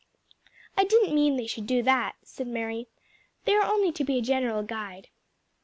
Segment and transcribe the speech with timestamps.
[0.75, 2.87] "I didn't mean they should do that," said Mary;
[3.45, 5.09] "they are only to be a general guide."